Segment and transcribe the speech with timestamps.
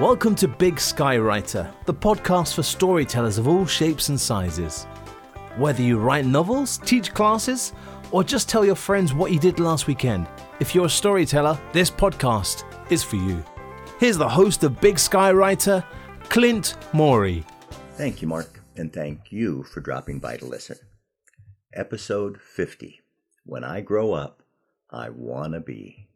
[0.00, 4.84] Welcome to Big Skywriter, the podcast for storytellers of all shapes and sizes.
[5.56, 7.72] Whether you write novels, teach classes,
[8.12, 10.28] or just tell your friends what you did last weekend,
[10.60, 13.44] if you're a storyteller, this podcast is for you.
[13.98, 15.84] Here's the host of Big Skywriter,
[16.28, 17.44] Clint Morey.
[17.94, 20.76] Thank you, Mark, and thank you for dropping by to listen.
[21.74, 23.00] Episode 50
[23.44, 24.44] When I Grow Up,
[24.92, 26.06] I Wanna Be.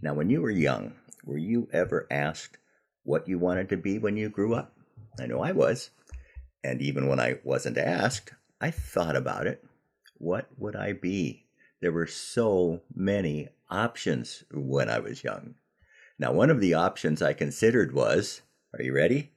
[0.00, 0.94] Now, when you were young,
[1.26, 2.56] were you ever asked
[3.06, 4.74] what you wanted to be when you grew up?
[5.18, 5.90] I know I was.
[6.62, 9.64] And even when I wasn't asked, I thought about it.
[10.18, 11.46] What would I be?
[11.80, 15.54] There were so many options when I was young.
[16.18, 18.42] Now, one of the options I considered was
[18.76, 19.32] are you ready?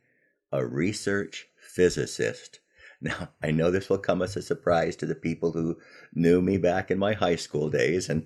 [0.51, 2.59] A research physicist.
[3.01, 5.77] Now, I know this will come as a surprise to the people who
[6.13, 8.25] knew me back in my high school days and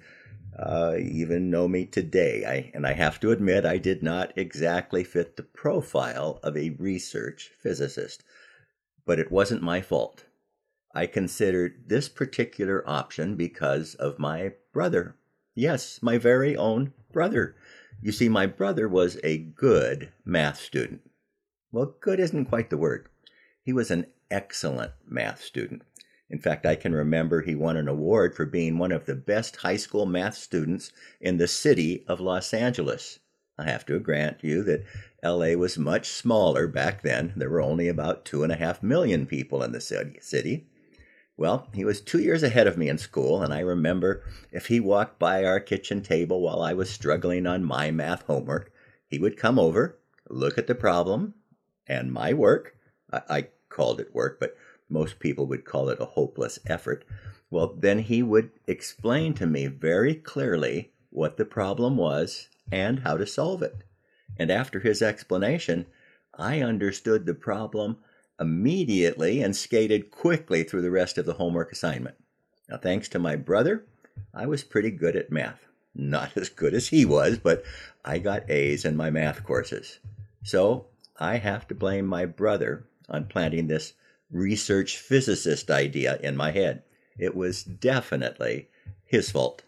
[0.57, 2.45] uh, even know me today.
[2.45, 6.71] I, and I have to admit, I did not exactly fit the profile of a
[6.71, 8.23] research physicist.
[9.05, 10.25] But it wasn't my fault.
[10.95, 15.15] I considered this particular option because of my brother.
[15.55, 17.55] Yes, my very own brother.
[18.01, 21.01] You see, my brother was a good math student.
[21.71, 23.07] Well, good isn't quite the word.
[23.63, 25.83] He was an excellent math student.
[26.33, 29.57] In fact, I can remember he won an award for being one of the best
[29.57, 33.19] high school math students in the city of Los Angeles.
[33.55, 34.83] I have to grant you that
[35.23, 37.33] LA was much smaller back then.
[37.35, 40.65] There were only about two and a half million people in the city.
[41.37, 44.79] Well, he was two years ahead of me in school, and I remember if he
[44.79, 48.71] walked by our kitchen table while I was struggling on my math homework,
[49.05, 49.99] he would come over,
[50.31, 51.35] look at the problem
[51.85, 52.75] and my work.
[53.11, 54.57] I, I called it work, but
[54.89, 57.05] most people would call it a hopeless effort.
[57.49, 63.17] Well, then he would explain to me very clearly what the problem was and how
[63.17, 63.83] to solve it.
[64.37, 65.85] And after his explanation,
[66.37, 67.97] I understood the problem
[68.39, 72.15] immediately and skated quickly through the rest of the homework assignment.
[72.69, 73.85] Now, thanks to my brother,
[74.33, 75.67] I was pretty good at math.
[75.93, 77.63] Not as good as he was, but
[78.03, 79.99] I got A's in my math courses.
[80.43, 80.87] So
[81.19, 83.93] I have to blame my brother on planting this
[84.33, 86.83] research physicist idea in my head.
[87.17, 88.67] It was definitely
[89.05, 89.61] his fault.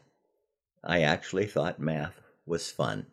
[0.83, 3.05] I actually thought math was fun.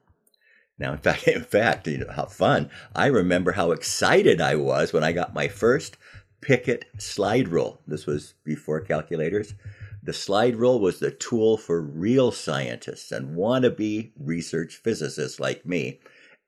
[0.79, 2.71] Now, in fact, in fact, you know how fun.
[2.95, 5.97] I remember how excited I was when I got my first
[6.41, 7.81] Pickett slide rule.
[7.87, 9.55] This was before calculators.
[10.03, 16.01] The slide rule was the tool for real scientists and wannabe research physicists like me.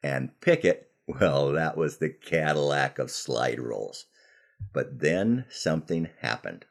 [0.03, 4.07] And Pickett, well, that was the Cadillac of slide rules.
[4.73, 6.65] But then something happened.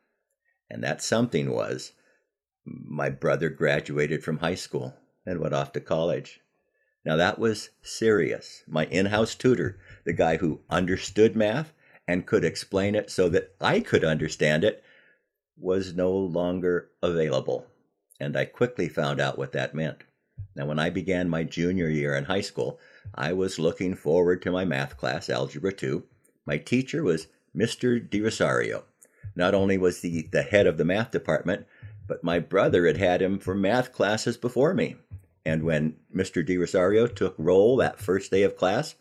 [0.69, 1.91] And that something was
[2.65, 4.95] my brother graduated from high school
[5.25, 6.41] and went off to college.
[7.05, 8.63] Now that was serious.
[8.67, 11.73] My in house tutor, the guy who understood math
[12.07, 14.83] and could explain it so that I could understand it,
[15.57, 17.67] was no longer available.
[18.19, 20.03] And I quickly found out what that meant.
[20.55, 22.79] Now, when I began my junior year in high school,
[23.15, 26.03] I was looking forward to my math class, Algebra 2.
[26.45, 27.99] My teacher was Mr.
[28.07, 28.83] DiRosario.
[29.35, 31.65] Not only was he the head of the math department,
[32.07, 34.97] but my brother had had him for math classes before me.
[35.45, 36.45] And when Mr.
[36.45, 38.95] DiRosario took roll that first day of class,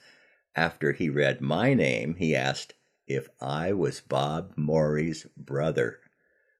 [0.54, 2.74] after he read my name, he asked
[3.06, 6.00] if I was Bob Morey's brother.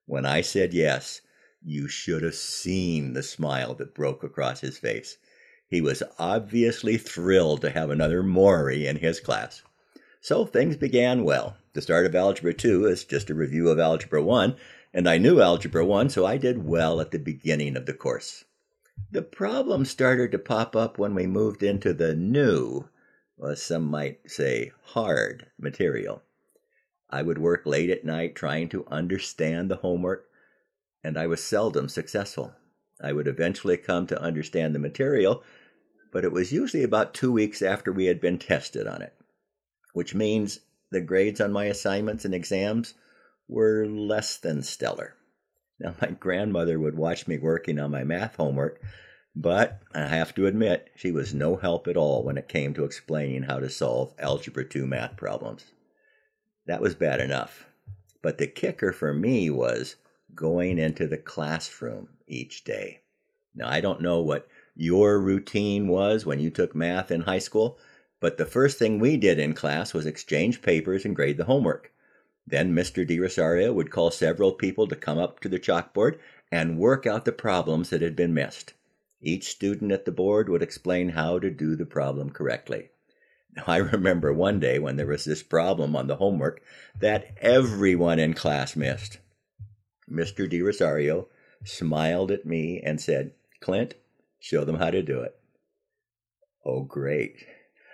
[0.06, 1.20] When I said yes,
[1.62, 5.19] you should have seen the smile that broke across his face.
[5.69, 9.62] He was obviously thrilled to have another Morey in his class.
[10.20, 11.56] So things began well.
[11.74, 14.56] The start of Algebra 2 is just a review of Algebra 1,
[14.92, 18.44] and I knew Algebra 1, so I did well at the beginning of the course.
[19.10, 22.90] The problem started to pop up when we moved into the new,
[23.38, 26.22] well, some might say hard material.
[27.08, 30.28] I would work late at night trying to understand the homework,
[31.02, 32.52] and I was seldom successful.
[33.00, 35.42] I would eventually come to understand the material,
[36.10, 39.14] but it was usually about two weeks after we had been tested on it
[39.92, 40.60] which means
[40.92, 42.94] the grades on my assignments and exams
[43.48, 45.14] were less than stellar.
[45.80, 48.80] Now, my grandmother would watch me working on my math homework,
[49.34, 52.84] but I have to admit, she was no help at all when it came to
[52.84, 55.64] explaining how to solve Algebra 2 math problems.
[56.66, 57.64] That was bad enough.
[58.20, 59.96] But the kicker for me was
[60.34, 63.00] going into the classroom each day.
[63.54, 67.78] Now, I don't know what your routine was when you took math in high school,
[68.22, 71.90] but the first thing we did in class was exchange papers and grade the homework.
[72.46, 73.04] Then Mr.
[73.04, 76.20] DiRosario would call several people to come up to the chalkboard
[76.50, 78.74] and work out the problems that had been missed.
[79.20, 82.90] Each student at the board would explain how to do the problem correctly.
[83.56, 86.62] Now, I remember one day when there was this problem on the homework
[87.00, 89.18] that everyone in class missed.
[90.08, 90.48] Mr.
[90.48, 91.26] De Rosario
[91.64, 93.94] smiled at me and said, Clint,
[94.38, 95.36] show them how to do it.
[96.64, 97.44] Oh, great.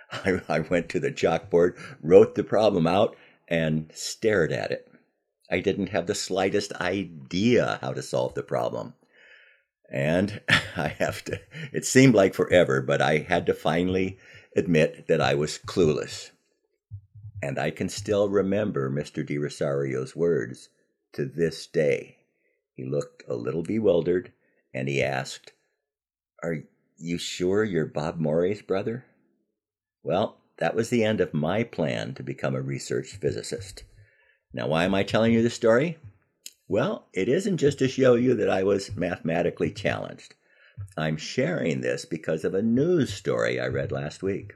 [0.25, 3.15] I, I went to the chalkboard, wrote the problem out,
[3.47, 4.91] and stared at it.
[5.49, 8.93] I didn't have the slightest idea how to solve the problem.
[9.91, 10.41] And
[10.77, 11.39] I have to,
[11.71, 14.17] it seemed like forever, but I had to finally
[14.55, 16.31] admit that I was clueless.
[17.41, 19.25] And I can still remember Mr.
[19.25, 20.69] De Rosario's words
[21.13, 22.17] to this day.
[22.75, 24.33] He looked a little bewildered
[24.73, 25.53] and he asked,
[26.43, 26.63] Are
[26.97, 29.05] you sure you're Bob Morey's brother?
[30.03, 33.83] Well, that was the end of my plan to become a research physicist.
[34.53, 35.97] Now, why am I telling you this story?
[36.67, 40.35] Well, it isn't just to show you that I was mathematically challenged.
[40.97, 44.53] I'm sharing this because of a news story I read last week.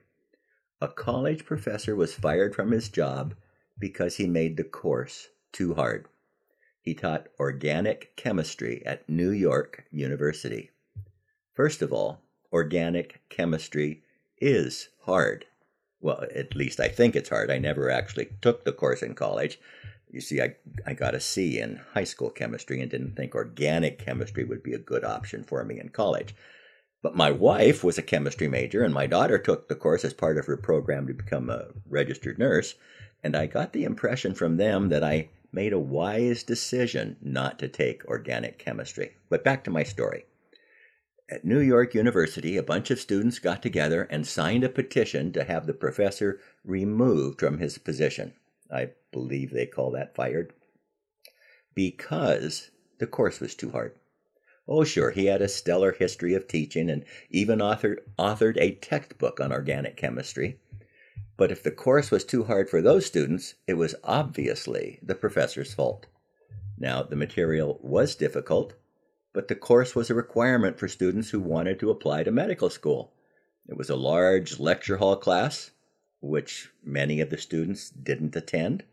[0.79, 3.35] A college professor was fired from his job
[3.79, 6.07] because he made the course too hard.
[6.81, 10.71] He taught organic chemistry at New York University.
[11.53, 14.02] First of all, organic chemistry
[14.43, 15.45] is hard.
[16.01, 17.49] Well, at least I think it's hard.
[17.49, 19.57] I never actually took the course in college.
[20.11, 20.55] You see, I,
[20.85, 24.73] I got a C in high school chemistry and didn't think organic chemistry would be
[24.73, 26.35] a good option for me in college.
[27.01, 30.37] But my wife was a chemistry major, and my daughter took the course as part
[30.37, 32.75] of her program to become a registered nurse.
[33.23, 37.67] And I got the impression from them that I made a wise decision not to
[37.69, 39.15] take organic chemistry.
[39.29, 40.25] But back to my story.
[41.29, 45.45] At New York University, a bunch of students got together and signed a petition to
[45.45, 48.33] have the professor removed from his position.
[48.69, 50.53] I believe they call that fired,
[51.73, 53.95] because the course was too hard.
[54.67, 59.39] Oh, sure, he had a stellar history of teaching and even authored, authored a textbook
[59.39, 60.59] on organic chemistry.
[61.37, 65.73] But if the course was too hard for those students, it was obviously the professor's
[65.73, 66.05] fault.
[66.77, 68.73] Now, the material was difficult,
[69.33, 73.11] but the course was a requirement for students who wanted to apply to medical school.
[73.67, 75.71] It was a large lecture hall class,
[76.21, 78.83] which many of the students didn't attend.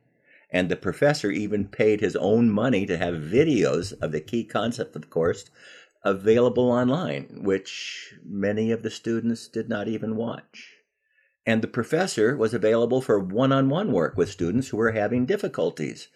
[0.50, 4.96] And the professor even paid his own money to have videos of the key concepts
[4.96, 5.44] of the course
[6.02, 10.76] available online, which many of the students did not even watch.
[11.44, 15.26] And the professor was available for one on one work with students who were having
[15.26, 16.08] difficulties,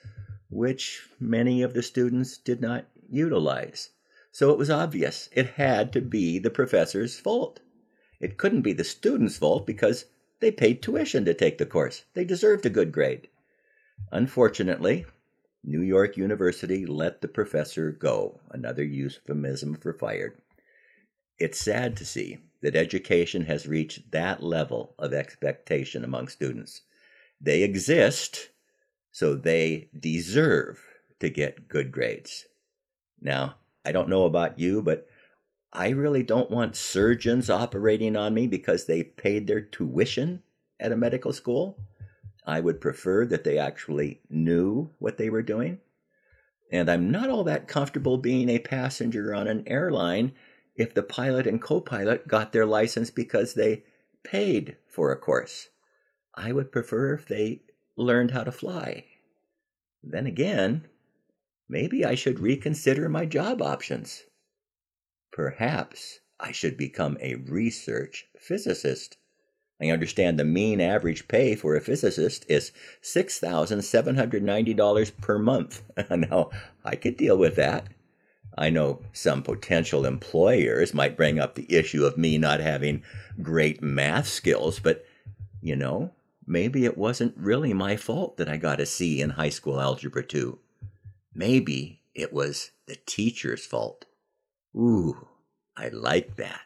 [0.49, 3.91] which many of the students did not utilize.
[4.35, 7.61] So it was obvious it had to be the professor's fault.
[8.19, 10.07] It couldn't be the student's fault because
[10.41, 12.05] they paid tuition to take the course.
[12.15, 13.29] They deserved a good grade.
[14.11, 15.07] Unfortunately,
[15.63, 20.37] New York University let the professor go, another euphemism for fired.
[21.39, 26.81] It's sad to see that education has reached that level of expectation among students.
[27.41, 28.49] They exist,
[29.13, 30.83] so they deserve
[31.21, 32.47] to get good grades.
[33.21, 35.07] Now, I don't know about you, but
[35.73, 40.43] I really don't want surgeons operating on me because they paid their tuition
[40.79, 41.79] at a medical school.
[42.47, 45.81] I would prefer that they actually knew what they were doing.
[46.71, 50.33] And I'm not all that comfortable being a passenger on an airline
[50.77, 53.85] if the pilot and co pilot got their license because they
[54.23, 55.69] paid for a course.
[56.35, 57.63] I would prefer if they
[57.97, 59.05] learned how to fly.
[60.03, 60.89] Then again,
[61.69, 64.25] maybe I should reconsider my job options.
[65.33, 69.17] Perhaps I should become a research physicist.
[69.81, 72.71] I understand the mean average pay for a physicist is
[73.03, 75.83] $6,790 per month.
[76.11, 76.51] now,
[76.85, 77.89] I could deal with that.
[78.57, 83.03] I know some potential employers might bring up the issue of me not having
[83.43, 85.05] great math skills, but
[85.61, 86.13] you know,
[86.47, 90.25] maybe it wasn't really my fault that I got a C in high school algebra
[90.25, 90.57] 2.
[91.35, 94.05] Maybe it was the teacher's fault.
[94.77, 95.29] Ooh,
[95.77, 96.61] I like that.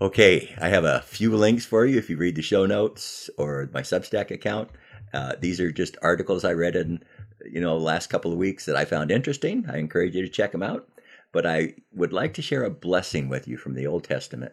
[0.00, 3.70] Okay, I have a few links for you if you read the show notes or
[3.72, 4.70] my Substack account.
[5.12, 7.04] Uh, these are just articles I read in
[7.44, 9.64] you know the last couple of weeks that I found interesting.
[9.68, 10.88] I encourage you to check them out.
[11.32, 14.52] But I would like to share a blessing with you from the Old Testament.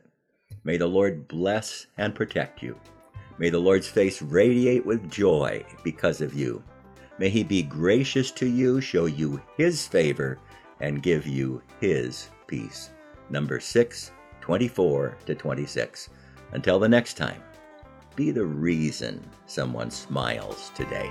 [0.63, 2.79] May the Lord bless and protect you.
[3.37, 6.63] May the Lord's face radiate with joy because of you.
[7.19, 10.39] May he be gracious to you, show you his favor,
[10.79, 12.91] and give you his peace.
[13.29, 16.09] Number 6, 24 to 26.
[16.53, 17.43] Until the next time,
[18.15, 21.09] be the reason someone smiles today.